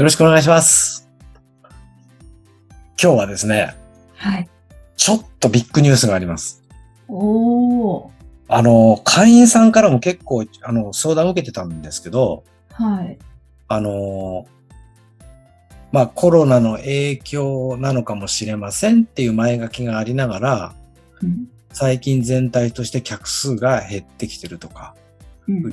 [0.00, 1.10] よろしくお願いします。
[2.98, 3.76] 今日はですね、
[4.14, 4.48] はい。
[4.96, 6.62] ちょっとビッグニュースがあります。
[7.06, 8.10] おー。
[8.48, 13.18] あの、会員さんからも結構、あの、相談を受けてたんですけど、はい。
[13.68, 14.46] あの、
[15.92, 20.74] まあ、コロナの影響なのかもしれませんっていう前書きがありながら、
[21.20, 21.46] うん。
[21.74, 24.94] 最近全体として客数が減ってきてるとか、
[25.46, 25.70] うん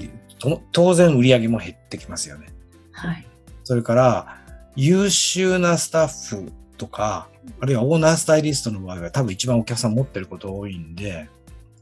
[0.73, 2.47] 当然売り上げも減ってきますよね。
[2.91, 3.26] はい。
[3.67, 4.37] それから、
[4.77, 7.27] 優秀なスタッフとか、
[7.59, 11.27] あるいはオーナースタイリストの場合は多分一番お客さん持ってること多いんで、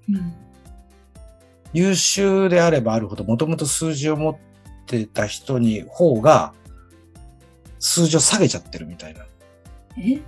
[0.09, 0.33] うん。
[1.73, 4.35] 優秀であればあるほど、もともと数字を持っ
[4.87, 6.53] てた人に方が、
[7.77, 9.23] 数字を下げちゃってるみたいな。
[9.99, 10.19] え？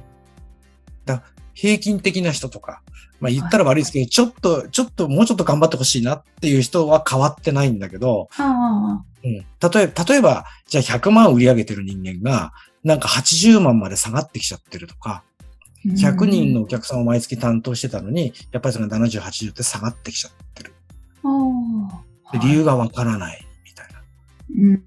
[1.57, 2.83] 平均的な人とか、
[3.19, 9.43] まあ言ったら悪いですけど、ちょっと、ちょっと、もうちょっと頑張ってほしいなっていう人は変わってないんだけど、あうん、例
[9.81, 15.89] えば、例えば、じゃあ100万売り上げてる人間が、なんか80万まで下がってきちゃってるとか、あ。
[15.89, 20.73] 100人のお客さんを毎月担当してたのに、やっぱりその70、80って下がってきちゃってる。
[22.39, 24.79] 理由がわからないみたいな。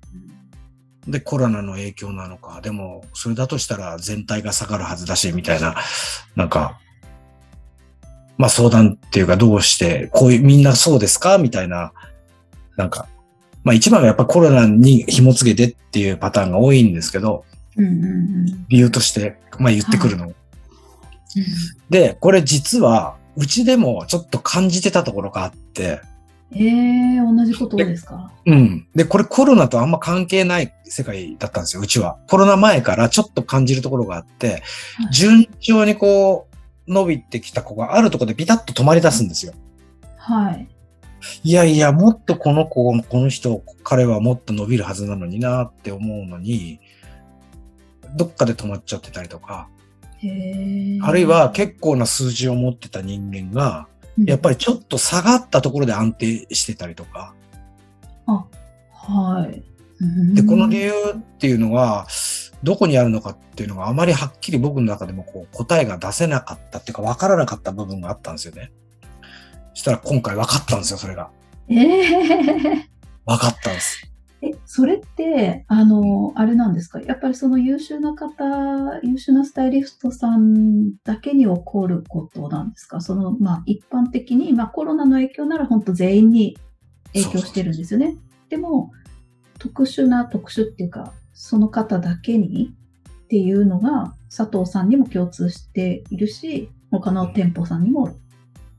[1.06, 1.12] うん。
[1.12, 5.74] で、コロナの影響なのか、でも、それだとしたら全体が下がるはずだし、みたいな、
[6.36, 6.78] なんか、
[8.38, 11.38] まあ相談っていうかどうして、こういう、みんなそうですか？
[11.38, 11.92] みたいな、
[12.76, 13.06] なんか、
[13.64, 17.44] まあ一番はやっぱコロナに紐付けてっていうパターンが多いんですけど、
[17.76, 18.66] うんうんうん。
[18.68, 20.26] 理由として、まあ言ってくるの。
[20.26, 20.34] うん
[21.90, 26.00] で、これ実は、うちでもちょっと感じてたところがあって、
[26.52, 28.32] ええ同じことですか？
[28.44, 28.86] うん。
[28.94, 32.18] で、これコロナとあんま関係ない世界だったんですよ、うちは。
[32.28, 34.62] コロナ前からちょっと感じるところがあって、はい
[35.12, 36.48] 順調にこ
[36.88, 39.52] う、伸びてきた子があるところでビタッと止まり出すんですよ。
[40.16, 40.68] はい。
[41.44, 46.80] いやいや、もっとこの子、この人、彼はもっと伸びるはずなのになって思うのに、
[48.16, 49.68] どっかで止まっちゃってたりとか。
[51.02, 53.86] あるいは結構な数字を持ってた人間が、
[54.18, 54.56] やっぱり。
[54.56, 57.34] りちょっと下がったところで安定してたりとか、
[59.10, 59.62] はい。
[60.00, 62.06] うんで、この理由っていうのが、
[62.62, 68.70] どこにあるのかっていうのがあまりはっきり僕の中でもこう答えが出せなかったっていうか分からなかった部分があったんですよね。
[69.74, 71.30] そしたら今回分かったんですよ、それが。
[71.68, 72.88] ええ
[73.26, 74.09] 分かったんです。
[74.42, 77.00] え、それって、あの、あれなんですか？
[77.00, 83.00] やっぱりその優秀な方、優秀なスタイリストさんだけに起こることなんですか？
[83.00, 86.56] その、まあ、一般的に、まあ、コロナの影響なら本当全員に
[87.12, 88.16] 影響してるんですよね。
[88.48, 88.92] でも、
[89.58, 92.72] 特殊な特殊っていうか、その方だけに
[93.24, 98.14] っていうのが、佐藤さんにも共通しているし、他の店舗さんにも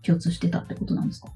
[0.01, 1.29] 共通してたってことなんですか？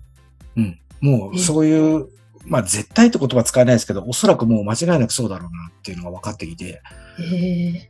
[1.02, 2.08] もうそういう、
[2.46, 6.82] まあ絶対って言葉使えないですけど、おそらくもう間違いなくそうだろうなっていうのが分かってきて、
[7.20, 7.90] ええ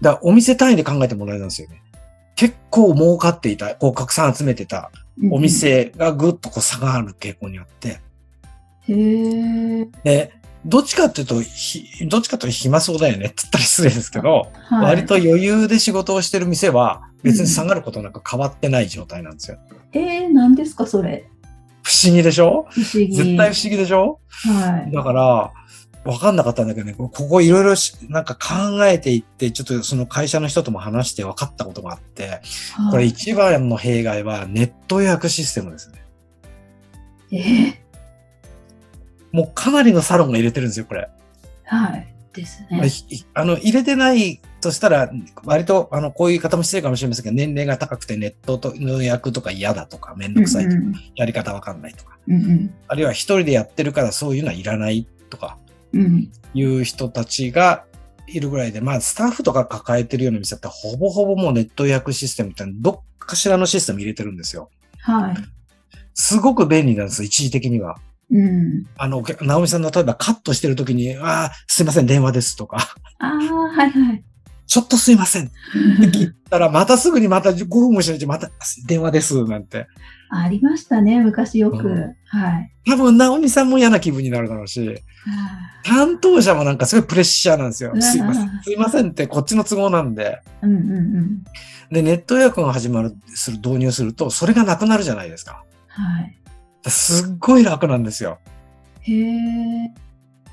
[0.00, 1.82] だお店単位で考えてもらえたんですよね。
[2.36, 4.92] 結構儲かっていた、こう拡散集めてた
[5.30, 5.40] お。
[5.40, 8.00] 店がぐっとこう下がる傾向にあって、
[8.88, 9.88] へえ。
[10.04, 10.32] で、
[10.64, 19.58] どっちかっていうと、ひどっちかというと暇そうだよねって言ったら失礼ですけど、はい割と余裕で仕事をしてる店は別に下がることなく変わってない状態なんですよ。
[19.92, 21.28] えー、何ですか、それ。
[21.88, 22.66] 不思議でしょ？
[22.68, 23.14] 不思議。
[23.14, 24.20] 絶対不思議でしょ？
[24.28, 24.92] はい。
[24.92, 25.52] だから、
[26.04, 36.04] わかんなかったんだけどね、ここいろいろしなんか考えていって、ちょっとその会社の人とも話して分かったことがあって、はいこれ一番の弊害はネット予約システムですね。
[37.32, 37.82] え？
[39.32, 41.08] もうかなりのサロンが入れてるんですよ、これ。
[41.70, 42.14] ー、はい。
[42.34, 42.88] ですまあね。
[42.90, 45.10] ひあの、入れてないとしたら、
[45.44, 55.58] 割と、あの、こういう方も失礼かもしれませんけど、年齢が高くてネットとの予約とか嫌だとか、めんどくさいとか、うんやり方わかんないとか、うんうんあるいは一人でやってるからそういうのはいらないとか、
[55.92, 57.84] うんうんいう人たちが
[58.26, 64.70] いるぐらいで、まあ、スタッフとか抱えてるような店だったら、ほぼほぼもうネット予約システムってどっかしらのシステム入れてるんですよ。
[65.00, 65.36] はい。
[66.14, 67.96] すごく便利なんです、一時的には。
[68.30, 68.86] うん。
[68.96, 72.78] あの、直美さんの例えばカットしてる時に、ああ、すいません、電話ですとか、
[73.18, 74.24] ああ、はいはい。
[74.68, 75.46] ちょっとすいません。
[75.48, 75.52] って
[76.10, 78.50] 聞いたら、またすぐにまた5分もしないうちにまた
[78.86, 79.86] 電話です、なんて。
[80.30, 81.88] ありましたね、昔よく。
[81.88, 82.70] うんはい。
[82.86, 84.94] 多分、直美さんも嫌な気分になるだろうし、は
[85.82, 88.50] 担当者もなんかすごいプレッシャーなんですよすいません。
[88.62, 90.36] すいませんって、こっちの都合なんで。
[90.36, 91.44] あうんうんうん。
[91.90, 95.64] で、ネット予約が始まる、する、導入すると、それがなくなるじゃないですか。
[95.88, 96.38] はい。
[96.90, 98.38] すっごい楽なんですよ。
[99.00, 99.94] へえ。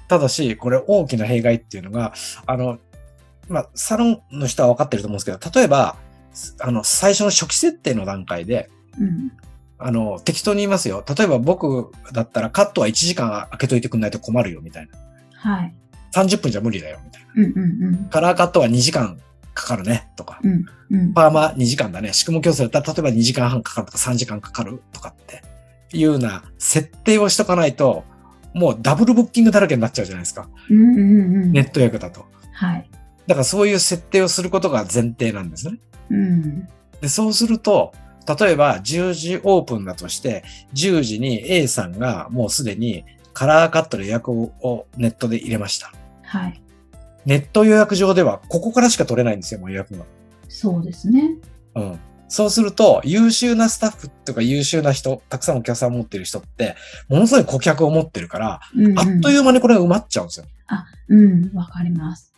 [0.08, 2.14] ただし、これ大きな弊害っていうのが、
[2.46, 2.80] あの、
[3.48, 5.96] まあ、サロンの人は分かってると思うんですけど、例えば、
[6.60, 8.70] あの、最初の初期設定の段階で、
[9.00, 9.32] うん。
[9.78, 11.04] あの、適当に言いますよ。
[11.18, 14.98] 例えば僕だったらカットは1時間開けといてくんないと困るよ、みたいな。
[15.52, 15.74] はい。
[16.14, 17.28] 30分じゃ無理だよ、みたいな。
[17.36, 18.10] うんうんうん。
[18.10, 19.20] カラーカットは2時間
[19.54, 20.40] かかるね、とか。
[20.44, 21.14] うんうん。
[21.14, 22.14] パーマ2時間だね。
[22.14, 25.44] 宿毛矯正だったら例えば2時間半かかるとか3時間かかるとかって
[25.94, 28.04] いうような設定をしとかないと、
[28.54, 30.48] もうダブルブッキングだらけになっちゃうじゃないですか。
[30.70, 31.52] うんうんうん。
[31.52, 32.26] ネット予約だと。
[32.54, 32.90] はい。
[33.28, 35.80] だからそういう設定をすることが前提なんですね。
[36.10, 36.68] うん。
[37.02, 37.94] で、そうすると、
[38.40, 40.44] 例えば10時オープンだとして、
[40.74, 45.92] 10時に A さんがもうすでにカラーカットで予約をネットで入れました。
[46.24, 46.62] はい。
[47.26, 50.06] ネット予約上ではここからしか取れないんですよ、もう予約が。
[50.48, 51.36] そうですね。
[51.76, 52.00] うん。
[52.28, 56.76] そうすると、優秀なスタッフとか優秀な人、たくさんお客さんを持ってる人って、
[57.08, 60.46] ものすごい顧客を持ってるから、うんうん、あっという間にこれが埋まっちゃうんですよ。
[60.68, 62.35] あ、うん、わかります。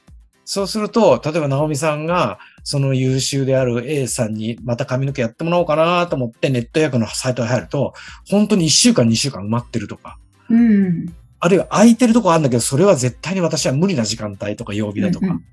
[0.49, 7.93] そうすると、例えば、直美さんが、その優秀である A さんにまた髪の毛やってもらおうかなと思ってネット予約のサイトに入ると、
[8.29, 10.17] 本当に1週間2週間埋まってるとか、
[10.49, 11.13] うん。
[11.41, 15.25] あるいは空いてるとこあるんだけど、それは絶対に私は無理な時間帯とか曜日だとか。
[15.25, 15.43] うんうん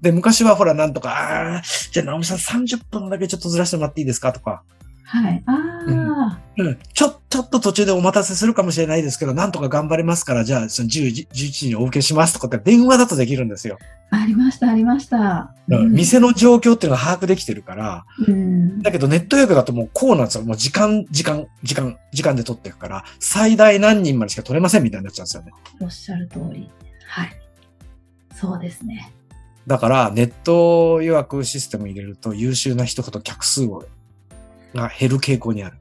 [0.00, 4.62] で、昔はほら、なんとか、あーじゃあ直美さん30分だけちょっとずらしてもらっていいですかとか、
[5.10, 5.42] はい。
[5.44, 13.76] ああ、うん、ちょ、ちょっと途中でお待たせするかもしれないですけど、なんとか頑張れますから、じゃあ、その10時、11時にお受けしますとかって電話だとできるんですよ。
[14.10, 15.52] ありました、ありました。
[15.68, 18.82] うん店の状況っていうのが把握できてるから、うん。
[18.82, 20.44] だけどネット予約だともうこうなんですよ。
[20.44, 25.50] もう時間、時間、時間、時間で取っていくから、最大何人までしか取れませんみたいになっちゃうんですよね。
[25.80, 26.70] おっしゃる通り。
[27.08, 27.30] はい。
[28.36, 29.12] そうですね。
[29.66, 33.84] だから、ネット予約システム入れると優秀な人ほど客数を
[34.74, 35.76] が減る傾向にある。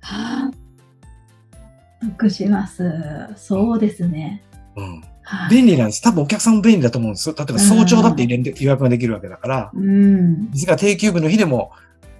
[0.00, 2.06] はあ。
[2.18, 2.90] 得します。
[3.36, 4.42] そうですね。
[4.76, 5.02] うん。
[5.22, 5.50] はい。
[5.50, 6.02] 便利なんです。
[6.02, 7.34] 多分お客さんも便利だと思うんですよ。
[7.38, 10.50] 例えば早朝だって予約ができるわけだから、うん。
[10.50, 11.72] ですが定休日の日でも、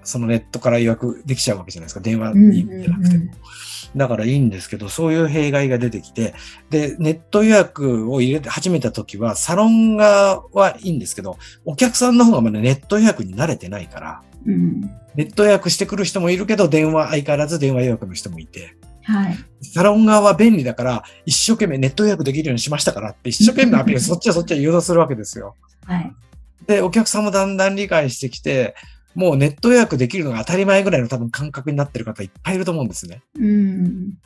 [0.04, 2.00] そのネットから予約できちゃうわけじゃないですか。
[2.00, 3.32] 電話うんにじゃなくても。
[3.94, 6.34] だからいいんですけど、そういう弊害が出てきて、
[6.70, 14.80] で、ネット予約を入れて始めた時は、サロン側はいいんですけど、お客さんの方がまだネット予約に慣れてないから、うん。
[15.14, 19.36] ネット予約してくる人もいるけど、電話、相変わらず電話予約の人もいて、はい。
[19.62, 25.56] サロン側は便利だから、一生懸命ネット予約できるようにしましたからって、一生懸命アピール、そっちはそっちは誘導するわけですよ。
[25.84, 26.12] はい。
[26.66, 28.74] で、お客さんもだんだん理解してきて、
[29.14, 33.22] もうネット予約できるのが当たり前ぐらいの多分感覚になってる方いっぱいいると思うんですね。
[33.38, 34.18] うん。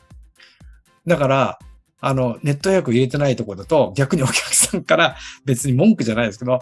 [1.05, 1.59] だから、
[1.99, 6.61] あの、ネット予約入れてないところだと、逆にお客さんから別に文句じゃないですけど、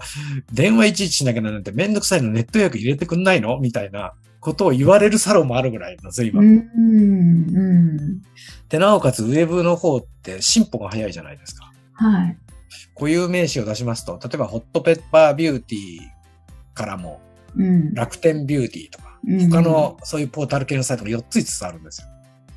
[0.53, 6.41] 電話いちいちしなきゃなんてめんどくさいのネット予約入れてくんないのみたいなことを言われるサロンもあるぐらいなんですよ、今。
[6.41, 6.49] うん。
[6.49, 6.81] う
[8.01, 8.21] ん。
[8.69, 11.71] で、なおかつウェブの方って進歩が早いじゃないですか。
[11.93, 12.37] はい。
[12.95, 15.99] 固有名詞を出しますと、例えばホットペッパービューティー
[16.73, 17.24] からもうん。
[17.93, 22.07] 楽天ビューティーとか、うん他のそういうポータル系のサイトが4つ5つあるんですよ。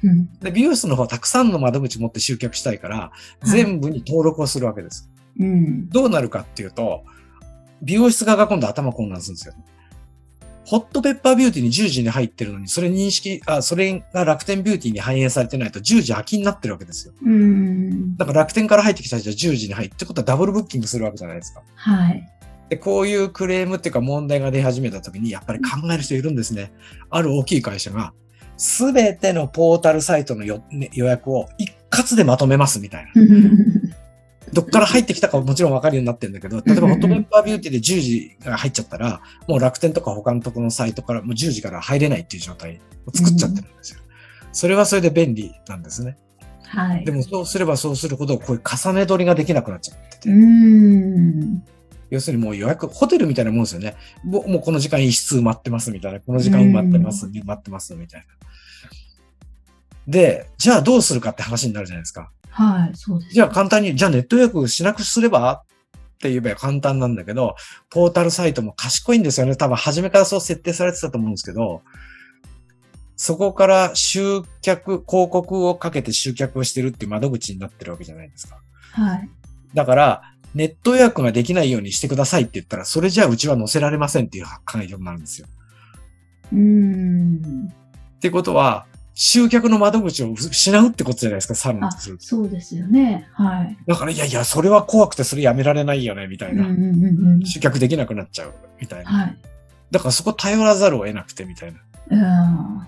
[0.05, 0.39] うん。
[0.39, 3.11] で、美容室の方はたくさんの窓口持って集客したいから、
[3.45, 5.11] い全部に登録をするわけです。
[5.39, 5.89] うん。
[5.89, 7.05] どうなるかっていうと、
[7.83, 9.55] 美容室側が今度頭混乱するんですよ。
[10.67, 17.15] ホットペッパービューティーに10時に入ってるのに、それ認識、あ、それが楽天ビューティーに反映されてないと10時空きになってるわけですよ。
[17.23, 18.17] うん。
[18.19, 21.63] だから楽天から入ってきた人は10時に入ってことはダブルブッキングするわけじゃないですか。
[21.75, 22.29] はい。
[22.69, 26.73] で、こういうクレームっていうか問題が出始めた時に、やっぱり考える人いるんですね。
[27.11, 28.13] ある大きい会社が、
[28.57, 30.61] すべてのポータルサイトの予
[31.05, 33.13] 約を一括でまとめますみたいな。
[34.53, 44.01] どっから入ってきたかはもちろんわかるようになってるんだけど、例えばホットペッパービューティーで10時が入っちゃったら、もう楽天とか他のところのサイトからもう10時から入れないっていう状態を作っちゃってるんですよ。
[44.53, 46.17] それはそれで便利なんですね。
[46.65, 47.13] はいで。
[47.13, 50.31] もそうすればそうするほど、こういう重ね取りができなくなっちゃってて。
[50.31, 51.63] うん。
[52.11, 53.97] 要するにもう予約、ホテルみたいなもんですよね。
[54.25, 56.21] もうこの時間一室埋まってますみたいな。
[56.21, 58.27] この時間埋まってます、埋まってますみたいな。
[60.07, 62.31] で、じゃあどうするかって話になるじゃないですか。
[62.51, 62.97] はい。
[62.97, 63.35] そうです。
[63.35, 67.57] じゃあ簡単に、じゃあネット予約しなくすればって言えば簡単なんだけど、
[67.91, 69.55] ポータルサイトも賢いんですよね。
[69.55, 71.83] 多分初めからそう設定されてたと思うんですけど、
[73.17, 78.61] そこから集客、広告をかけて集客をしてるっていう窓口になってるわけじゃないですか。
[78.93, 79.29] はい。
[79.75, 80.23] だから、
[80.55, 85.47] ネット予約ができないようにしてくださいって言ったら、それじゃあうちは載せられませんっていう回答になるんですよ。
[86.53, 87.73] うーん。
[88.17, 92.25] ってことは、集客の窓口を失うってことじゃないですか、サロンあとする、と。
[92.25, 93.29] そうですよね。
[93.33, 93.77] はい。
[93.87, 96.67] だから、いやいや、それは怖くてそれやめられないよね、みたいな。
[96.67, 97.45] うんうんうんうん。
[97.45, 99.11] 集客できなくなっちゃう、みたいな。
[99.11, 99.39] はい。
[99.91, 101.81] だからそこ頼らざるを得なくて、みたいな。
[102.11, 102.87] うん。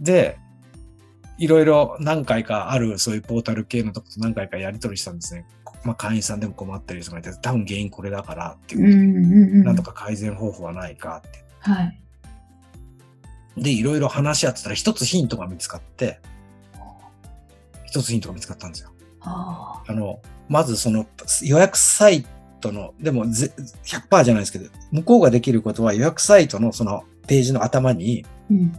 [0.00, 0.36] で、
[1.38, 5.46] いろいろ何回かあるそういうポータル系のとこと何回かやり取りしたんですね。
[5.84, 9.64] まあ会員さんでも困ってる人がいて、多分原因これだからっていううんことで、うんうん。
[9.64, 11.44] なんとか改善方法はないかって。
[11.60, 12.00] はい。
[13.56, 16.20] で、いろいろ話し合ってたら一つヒントが見つかって、
[17.86, 18.90] 一つヒントが見つかったんですよ。
[19.20, 21.06] ああの、まずその
[21.42, 22.24] 予約サイ
[22.60, 23.52] トの、でもぜ
[23.84, 28.30] 100%じゃないですけど、向こうができることは予約サイトのそのページの頭にあ。
[28.50, 28.72] うん。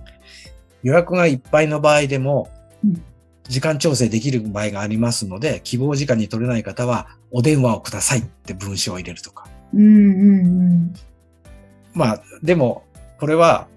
[0.84, 2.50] 予約がいっぱいの場合でも
[2.84, 3.04] うん、
[3.50, 9.48] 時間調整できる場合がありますので、希望時間に取れない方はお電話をくださいって文章を入れるとか。
[9.74, 10.94] うんうん
[11.94, 12.86] まあ、でも、
[13.20, 13.68] これは、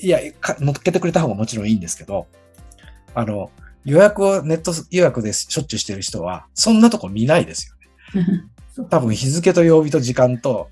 [0.00, 2.26] いや、か乗っけてくれた方がもちろんいいんですけど、
[3.14, 3.50] あの、
[3.84, 8.44] 予約をネット予約でしょっちゅうしてる人は、そんなとこ見ないですよね。
[8.88, 10.70] 多分日付と曜日と時間と、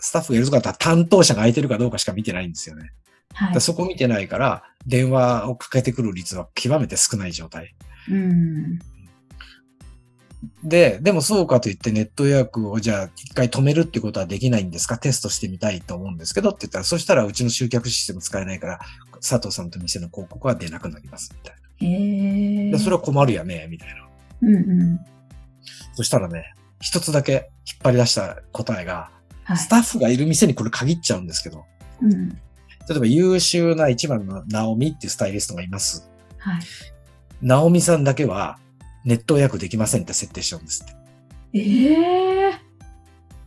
[0.00, 2.92] スタッフがいるとかだったら担当者が空いてるかどうかしか見てないんですよね。
[3.34, 3.60] だはい。
[3.60, 7.74] そこ見てないから、電話をかけてくる率は極めて少ない状態。
[8.10, 8.78] うん。
[10.64, 14.98] で、でもそうかといってネット予約をじゃあ一回止めるってことはできないんですか？
[14.98, 18.80] テストしてみたいと思うんですけどって言ったら、そしたらうちの集客システム使えないから、
[19.20, 22.70] 佐藤さんと店の広告は出なくなりますみたいへえ。
[22.72, 22.78] な。
[22.78, 24.08] で、それは困るやね、みたいな。
[24.42, 25.00] うんうん。
[25.94, 27.44] そしたらね、一つだけ引っ
[27.84, 29.10] 張り出した答えが、
[29.44, 29.58] はい。
[29.58, 31.64] スタッフがいる店にこれ限っちゃうんですけど、
[32.00, 32.36] うん。
[32.88, 36.10] 例えば優秀な一番のナオミっていうスタイリストがいます。
[36.38, 36.62] はい。
[37.40, 38.58] ナオミさんだけは
[39.04, 40.94] ネット予約できませんって設定しちゃうんですって。
[41.54, 42.50] ええ。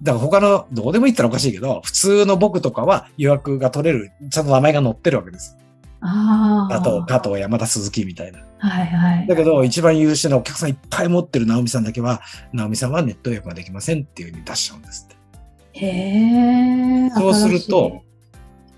[0.02, 5.58] だから他の、どうでもいいったらおかしいけど、普通の僕とかは予約が取れる、ちゃんと名前が載ってるわけです。
[6.02, 6.74] ああ。
[6.74, 8.40] 加藤、加藤、山田、鈴木みたいな。
[8.60, 9.28] はいはい。
[9.28, 15.86] だけど、一番優秀なお客さんいっぱい持ってる直美さんだけは、直美さんはネット予約ができませんっていう風に出しちゃうんですって。
[15.86, 17.10] へえ。
[17.12, 18.02] そうすると、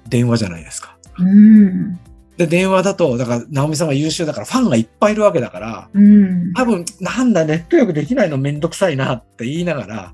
[0.10, 0.98] 電話じゃないですか。
[1.20, 2.00] うん。
[2.38, 6.54] で、電話だと、だから、直美さんは優秀だから、ファンがいっぱいいるわけだから、うん。
[6.54, 10.14] 多分、なんだ、ネット予約できないのめんどくさいなって言いながら、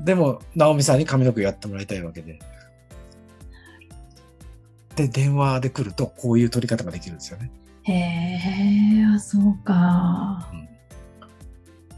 [0.00, 2.38] でも、直美さんに髪の毛やってもらいたいわけで。
[4.96, 7.50] で、電話で来ると、こういう取り方ができるんですよね。
[7.84, 10.50] へえ、あ、そうか。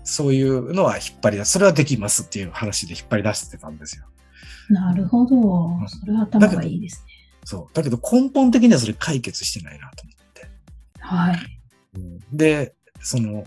[0.04, 1.52] そういうのは引っ張り出す。
[1.52, 4.04] それはできますっていう話で引っ張り出してたんですよ。
[4.68, 5.36] なるほど。
[5.88, 7.13] それは頭がいいですね。
[7.44, 7.74] そう。
[7.74, 10.48] だけど根本的にはそれ解決してないなと思って。
[11.00, 11.36] はい。
[12.32, 13.44] で、その、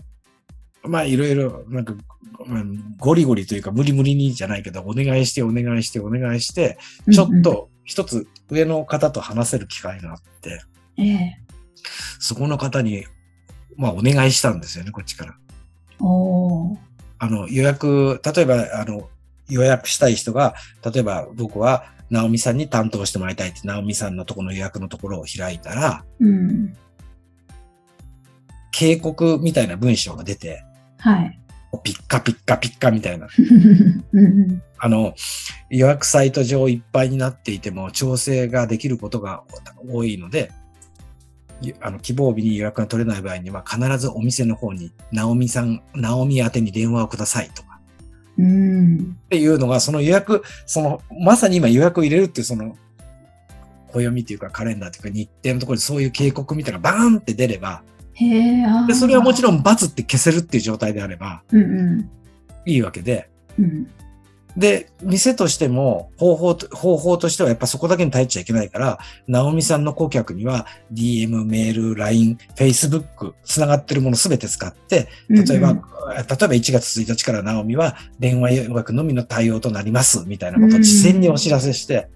[0.84, 1.94] まあいろいろ、なんか、
[2.46, 6.78] うんゴリゴリというか無理無理にじゃないけど、お願いしてお願いしてお願いして、
[7.12, 10.62] ちょっと一つ上の方と話せる機会があって。
[10.96, 11.38] ええ。
[12.20, 13.04] そこの方に、
[13.76, 15.36] まあお願いしたんですよね、こっちから。
[16.00, 16.78] おー。
[17.18, 19.08] あの、予約、例えば、あの、
[19.48, 26.76] 予約したい人が、例えば僕は、直美さんに担当してもらいたいって、直美さんのところの予約のところを開いたら、うん。
[28.72, 30.64] 警告みたいな文章が出て、
[30.98, 31.40] はい。
[31.82, 33.28] ピッカピッカピッカみたいな。
[34.78, 35.14] あの、
[35.68, 39.42] 予約サイト上いっぱいになっていても調整ができることが
[39.90, 40.50] 多いので、
[41.60, 47.67] ゆあの希望日に予約が取れない場合には必ずお店の方に、直美さん、直美宛てに電話をくださいとか。
[48.38, 49.16] うん。
[49.26, 52.76] っていうのが、その予約、その、まさに今予約を入れるっていうその、
[53.92, 57.82] 暦っていうかカレンダーっていうか日程のところにそういう警告みたいなバーンって出れば、
[58.86, 61.64] で、それはもちろん×って消せるっていう状態であればうんう
[61.96, 62.10] ん。
[62.66, 63.86] いいわけで、うん。
[64.58, 68.98] で、店としても方法と、方法としてはやっぱそこだけに頼っちゃいけないから、
[69.28, 82.08] 直美さんの顧客には DM、メール、LINE、Facebook、つながってるものすべて使って、例えば、うんうん例えば1月1日から直美は電話予約のみの対応となります、みたいなことを事前にお知らせして、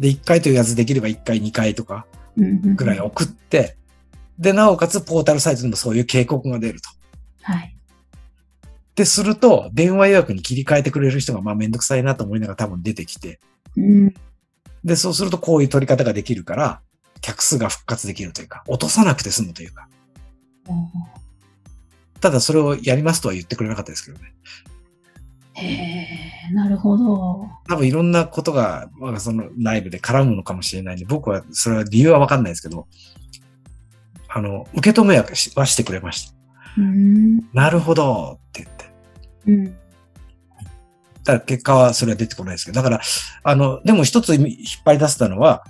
[0.00, 2.04] で、1回というやつできれば1回、2回とか
[2.36, 3.76] ぐらい送って、
[4.40, 6.88] で、なおかつポータルサイトにもそういう警告が出ると。
[7.42, 7.71] はい。
[8.94, 13.40] で、すると、電話予約に切り替えてくれる人が、まあめんどくさいなと思いながら多分出てきて、
[13.76, 14.14] うん。
[14.84, 16.80] で、そうするとこういう取り方ができるから、
[17.20, 19.88] 客数が復活できるというか、落とさなくて済むというか。
[20.68, 21.22] おー
[22.22, 24.32] ただそれをやりますとは言ってくれなかったですけどね。
[25.54, 25.66] へ
[26.50, 27.48] え、なるほど。
[27.68, 32.86] 多分いろんなことが、まあ、その内部で絡むのかもしれないんで、僕はそれは理由はわかんないですけど、
[34.28, 36.34] あの、受け止めはしはしてくれました。
[36.78, 37.38] うん。
[37.52, 38.81] なるほどって言って。
[39.46, 39.64] うん。
[39.64, 43.00] だから結果はそれは出てこないですけど、だから、
[43.44, 44.46] あの、でも一つ引っ
[44.84, 45.64] 張り出せたのは、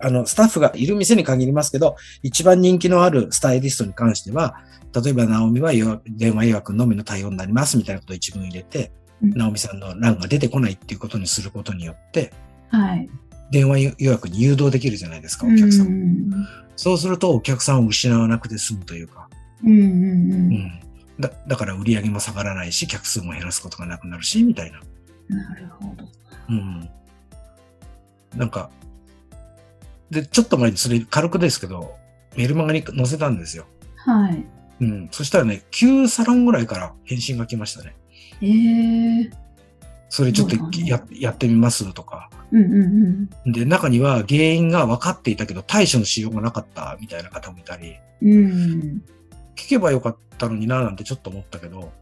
[0.00, 4.56] あの、スタッフがいる店に限りますけど、一番人気のあるスタイリストに関しては、
[4.94, 5.72] 例えば、ナオミは
[6.06, 12.32] 電話予約のみの対応になりますみたいなことを一文入れて、うんナオミさんの欄が出てこないっていうことにすることによって、
[12.68, 13.10] はい。
[13.50, 15.86] 電話予約に誘導できるじゃないですか、お客さん。
[15.88, 16.30] うん
[16.76, 19.28] そうすると、お客さんを失わなくて済むというか、
[19.64, 19.84] うんうんう。
[19.84, 20.80] うんん。
[21.18, 24.80] だだから売り上げも下がらないし、客数も減らすことがなくなるし、みたいな。
[25.28, 26.08] なるほど。
[26.48, 26.88] うん。
[28.36, 28.70] なんか、
[30.10, 31.96] で、ちょっと前にそれ軽くですけど、
[32.36, 33.66] メルマガに載せたんですよ。
[33.96, 34.44] はい。
[34.80, 35.08] うん。
[35.10, 37.96] そしたらね、9サロンぐらいから返信が来ましたね。
[38.40, 39.30] ええ
[40.10, 42.30] それちょっとややってみますとか。
[42.50, 43.52] うんうんうん。
[43.52, 49.02] で、中には原因が分かっていたけど対処のしようがなかったみたいな方もいたり、うん。
[49.58, 51.92] 聞けばよかったのにななんてちょっと思ったけど、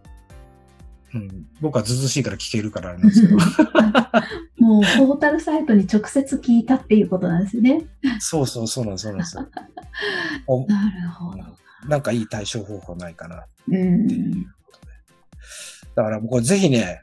[1.15, 3.37] うん、僕はずうずうしいから聞けるからあれなんですけど、
[4.61, 7.87] もう、ポータルサイトに直接聞いたっていうことなんですね。
[8.21, 11.45] そうそうそうなんです、そうなんです なるほど。
[11.89, 14.43] なんかいい対処方法ないかなうん。
[14.43, 17.03] だからもうこれぜひね、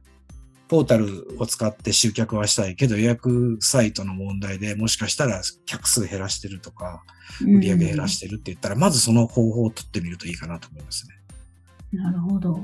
[0.73, 7.03] ポータルを使って集客はしたいけど予約サイトの問題でもしかしたら客数減らしてるとか、
[7.43, 11.99] 売り上げ減らしてるって言ったら、まずその方法を取ってみるといいかなと思いますね。
[11.99, 12.53] なるほど。
[12.53, 12.57] は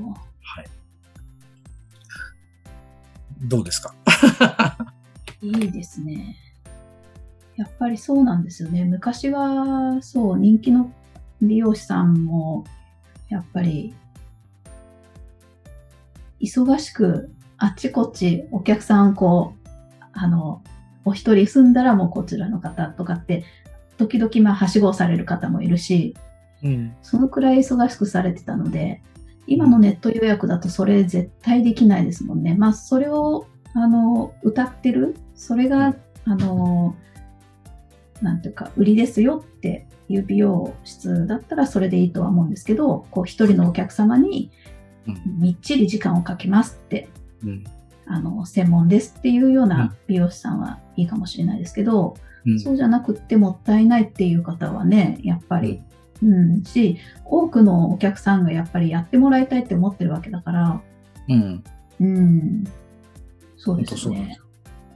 [0.63, 0.65] い。
[3.41, 3.93] どうですか？
[5.43, 6.35] いいですね。
[7.57, 8.85] やっぱりそうなんですよね。
[8.85, 10.91] 昔は、そう、人気の
[11.43, 12.63] 美容師さんも、
[13.27, 13.93] やっぱり、
[16.41, 19.69] 忙しく、あっちこっちお客さん、こう、
[20.13, 20.63] あの、
[21.05, 23.43] お一人住んだらもうこちらの方とかって、
[23.97, 26.15] 時々まあ、はしごをされる方もいるし、
[26.63, 26.95] うん。
[27.01, 29.01] そのくらい忙しくされてたので、
[29.47, 32.55] 今のネット予約だとそれ絶対できないですもんね。
[32.55, 36.95] まあ、それを、あの、歌ってる、それが、あの、
[38.21, 44.51] なんていうか、売りですよっていう美容室だったらそれでいいとは思うんですけど、こう、一人のお客様に
[45.07, 47.09] うんみっちり時間をかけますって、
[47.43, 47.63] うん。
[48.05, 52.59] あの、専門ですっていうよううんな美容師さんはいいかもしれないですけど、うん。
[52.59, 55.81] そうじゃなくってもったいないっていう方はね、やっぱり、
[56.23, 60.81] うん、し、多くのお客さんがやっぱりやってもらいたいって思ってるわけだから、
[61.27, 61.63] うん。
[62.01, 62.63] うん、
[63.57, 64.33] そうです本当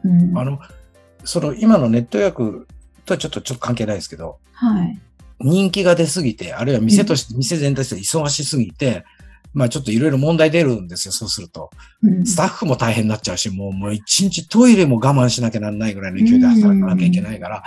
[0.04, 0.10] そう。
[0.12, 0.60] うん、あの、
[1.24, 2.68] その今のネット予約
[3.06, 5.00] とはちょっとちょっと関係ないですけど、はい。
[5.40, 9.06] 人気が出すぎて、あるいは店として、店全体として忙しすぎて、
[9.54, 11.70] まあちょっといろいろ問題出るんですよ、そうすると。
[12.02, 17.64] うん、スタッフも大変になっちゃうし、もう、もう一日トイレも我慢しなきゃなんないぐらいの勢いで働かなきゃいけないから、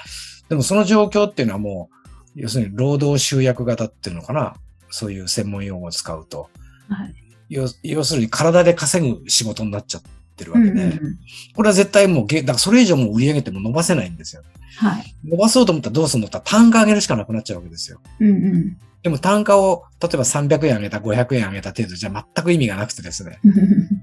[0.49, 4.55] でもその状況っていうのはもう、要するに労働集約型っていうのかな、
[4.91, 6.51] そういう専門用語を使うと。
[6.89, 7.15] はい。
[7.49, 10.03] 要要するに体で稼ぐ仕事になっちゃっ
[10.37, 11.19] てるわけで、うんうんうん
[11.55, 14.43] これは絶対もうげ、だからそれ以上もう売り上げても伸ばせないんですよ。
[14.79, 15.15] はい。
[15.25, 18.01] 伸ばそうと思ったらどうするのって単価上げるしかなくなっちゃうわけですよ。
[18.21, 18.77] うんうん。
[19.07, 23.39] でも単価を、例えば300円上げた、500円上げた程度じゃ全く意味がなくてですね。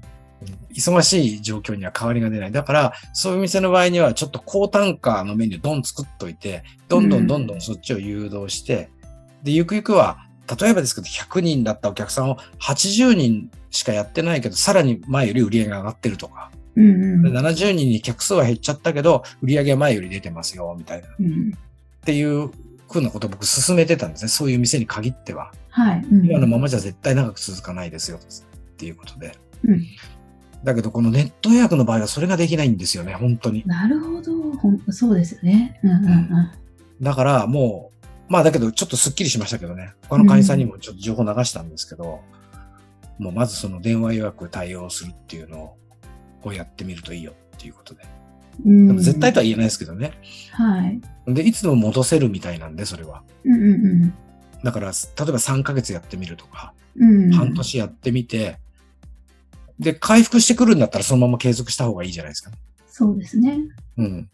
[0.74, 2.52] 忙しい状況には変わりが出ない。
[2.52, 8.88] だから、そういう店の場合には、ちょっと高単価のメニューどん作っといて、どんどんどんどんそっちを誘導して、
[9.42, 10.24] で、ゆくゆくは、
[10.58, 21.08] 例えばですけど、100人だったお客さんを80人しかやってないけど、さらに前より売り上げが上がってるとか、うんうんで70人に客数は減っちゃったけど、売り上げは前より出てますよ、みたいな。
[21.08, 21.52] っうん
[22.04, 22.50] ていう
[22.90, 24.28] ふうなことを僕進めてたんですね。
[24.28, 25.52] そういう店に限っては。
[25.70, 26.04] はい。
[26.04, 29.36] うん今のままじゃ絶対長く続かないですよ、っていうことで。
[29.64, 29.84] うん
[30.64, 33.62] だけど、このネット予約の場合はそれができないんですよね、本当に。
[33.66, 34.32] なるほど。
[34.52, 35.78] ほんそうですよね。
[35.84, 36.50] うんうんうん。
[37.02, 39.92] だから、もう、まあだけど、ちょっとスッキリしましたけどね。
[40.08, 42.22] 他の会員さんにもちょっと情報流したんですけど、
[43.18, 45.76] もうまずその電話予約対応するっていうの
[46.42, 48.02] をやってみるといいよっていうことで。
[48.64, 50.12] うんでも絶対とは言えないですけどね。
[50.52, 51.00] はい。
[51.26, 53.22] で、いつでも戻せるみたいなんで、それは。
[53.44, 54.14] うんうん
[54.62, 54.92] だから、例え
[55.32, 57.24] ば3ヶ月やってみるとか、うん。
[57.24, 58.58] うん半年やってみて、
[59.78, 62.50] で、回復してくるんだったらそのまま継続した方がいいじゃないですか。
[62.86, 63.58] そうですね。
[63.98, 64.30] うん。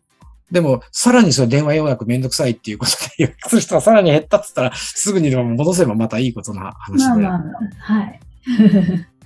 [0.50, 7.09] でも、さらにそれ電話予約めんどくさいっていうことで予約 する人がさらに減ったって言ったら、すぐにでも戻せばまたいいことな話で。
[7.09, 7.42] まあまあ、
[7.78, 8.20] はい。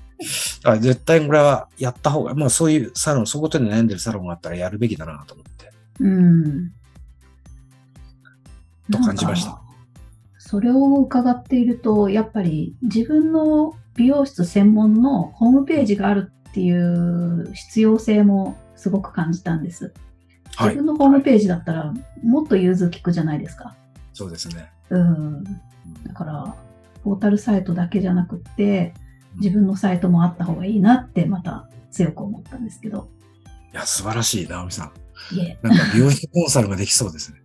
[0.62, 5.72] だから絶対これはやった方が、まあそういうサロン、そういうことで悩んでるサロンがあったらやるべきだなと思って。
[6.00, 6.72] うん。
[8.90, 9.60] と感じました。
[10.38, 19.92] それを伺っていると、やっぱり自分の美容室専門のホームページがあるっていう必要性もすごく感じたんです。
[20.56, 20.86] はい自分。
[20.86, 23.74] のホームページだったらもっと融通きくじゃないですか。
[24.12, 24.70] そうですね。
[24.90, 25.44] うん。
[25.44, 26.54] だから、
[27.02, 28.94] ポータルサイトだけじゃなくって、
[29.36, 33.08] 自分のサイトもあった方がいいなってまた強く思ったんですけど。
[33.72, 35.36] いや、素晴らしい、直美さん。
[35.36, 35.58] いえ。
[35.62, 37.44] なんか美容師コンサルができそうですね。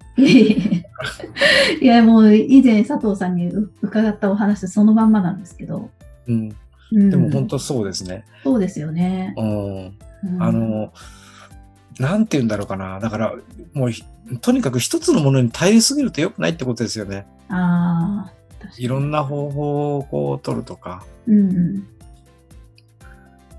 [1.81, 5.89] いや、もう以前佐藤さんに伺ったお話そのまんまなんですけど。
[6.27, 6.55] うん。
[6.91, 8.25] うんでも本当そうですね。
[8.43, 9.33] そうですよね。
[9.37, 9.85] うん。
[9.85, 10.91] うんあ、の、
[11.99, 12.99] なんて言うんだろうかな。
[12.99, 13.35] だから、
[13.73, 14.03] もうひ、
[14.41, 17.25] とにかく一つのものに頼りすぎると良くないってことですよね。
[17.49, 18.33] ああ、
[18.77, 21.87] いろんな方法をこう取るとか、うんうん。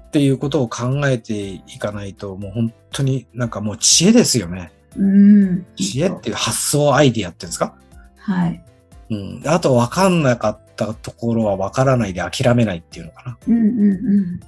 [0.09, 4.73] っていうことを考えていかないと、もう本当になんかもう知恵ですよね。
[4.97, 5.67] うん。
[5.77, 7.75] 知恵っていう発想アイディアっていうんですか？
[8.17, 8.65] はい。
[9.11, 9.43] うん。
[9.47, 13.39] あと分かんなかったところは分からないで諦めないっていうのかな。
[13.47, 14.41] うんうんうん。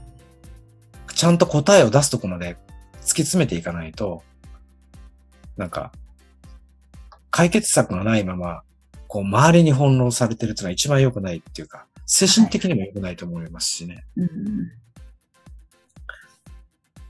[1.14, 2.56] ちゃんと答えを出すとこまで
[3.02, 4.22] 突き詰めていかないと、
[5.56, 5.92] なんか、
[7.30, 8.62] 解決策がないまま、
[9.12, 14.06] こう、周りに翻弄されてるっていうのは一番良くないっていうか、精神的にも良くないと思いますしね。
[14.16, 14.72] うんうん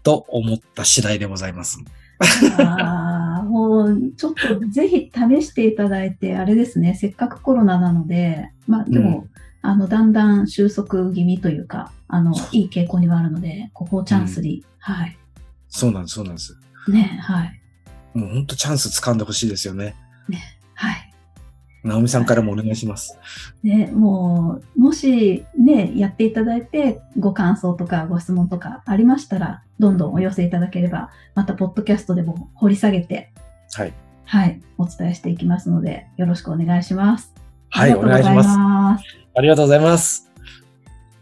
[0.03, 1.79] と思った次第でございます。
[2.59, 9.29] ああ、もう、ちょっとぜひ試していただいて、あれですね、せっかくコロナなので、まあでも、
[9.61, 15.17] あの、だんだん収束気味というか、あの、いい傾向にはあるので、ここをチャンスに、はい。
[15.69, 16.59] そうなんです、そうなんです。
[16.88, 17.61] ね、はい。
[18.12, 19.95] もう本当チャンス掴んでほしいですよね。
[20.75, 21.12] はい。
[21.85, 23.18] 直美さんからもお願いします。
[23.62, 33.33] ね、もう、もしね、やっていただいて、ご感想とかご質問とかありましたら、どんどんお寄せいただければ、また、ポッドキャストでも掘り下げて、
[33.73, 33.92] はい。
[34.25, 37.35] はい、お伝えしていきますので、よろしくお願いします。
[37.71, 38.49] はい、お願いします。
[38.59, 39.05] ます。
[39.35, 40.31] ありがとうございます。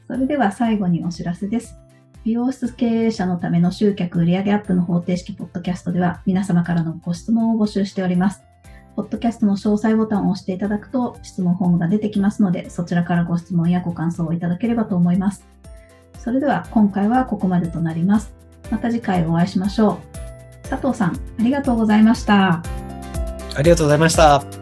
[0.06, 1.76] それでは最後にお知らせです。
[2.24, 8.49] 美容室経営者のための集客売上アップの方程式ポッドキャストでは皆様からのご質問を募集しております。
[8.96, 15.46] ポッドキャストの詳細ボタンを押していただくと質問フォームが出てきますので、そちらからご質問やご感想をいただければと思います。
[16.18, 18.34] それでは今回はここまでとなります。
[18.70, 19.98] また次回お会いしましょ
[20.64, 20.68] う。
[20.68, 22.62] 佐藤さん、ありがとうございました。
[23.56, 24.59] ありがとうございました。